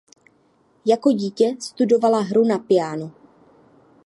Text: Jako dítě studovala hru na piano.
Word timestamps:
Jako 0.85 1.11
dítě 1.11 1.55
studovala 1.59 2.19
hru 2.21 2.45
na 2.45 2.57
piano. 2.59 3.11